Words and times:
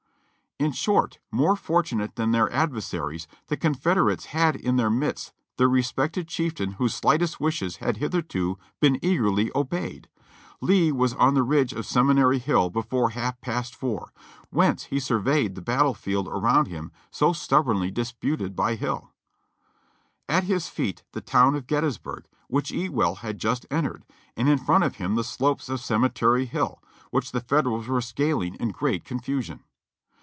In 0.59 0.73
short, 0.73 1.17
more 1.31 1.55
fortunate 1.55 2.17
than 2.17 2.29
their 2.29 2.47
adversaries, 2.53 3.25
the 3.47 3.57
Confederates 3.57 4.25
had 4.25 4.55
in 4.55 4.75
their 4.75 4.91
midst 4.91 5.33
the 5.57 5.67
respected 5.67 6.27
chieftain 6.27 6.73
whose 6.73 6.93
slightest 6.93 7.39
wishes 7.41 7.77
had 7.77 7.97
hitherto 7.97 8.59
been 8.79 8.99
eagerly 9.03 9.49
obeyed. 9.55 10.07
Lee 10.61 10.91
was 10.91 11.15
on 11.15 11.33
the 11.33 11.41
ridge 11.41 11.73
of 11.73 11.87
Seminary 11.87 12.37
Hill 12.37 12.69
before 12.69 13.09
half 13.09 13.41
past 13.41 13.73
four, 13.73 14.13
whence 14.51 14.83
he 14.83 14.99
surveyed 14.99 15.55
the 15.55 15.63
bat 15.63 15.79
tle 15.81 15.95
field 15.95 16.27
around 16.27 16.67
him 16.67 16.91
so 17.09 17.33
stubbornly 17.33 17.89
disputed 17.89 18.55
by 18.55 18.75
Hill— 18.75 19.11
at 20.29 20.43
his 20.43 20.67
feet 20.69 21.01
the 21.13 21.21
town 21.21 21.55
of 21.55 21.65
Gettysburg, 21.65 22.27
wdiich 22.51 22.69
Ewell 22.69 23.15
had 23.25 23.39
just 23.39 23.65
entered, 23.71 24.05
and 24.37 24.47
in 24.47 24.59
front 24.59 24.83
of 24.83 24.97
him 24.97 25.15
the 25.15 25.23
slopes 25.23 25.69
of 25.69 25.81
Cemetery 25.81 26.45
Hill, 26.45 26.83
w 27.05 27.19
hich 27.19 27.31
the 27.31 27.41
Federals 27.41 27.87
were 27.87 27.99
scaling 27.99 28.53
in 28.59 28.69
great 28.69 29.03
confusion. 29.03 29.63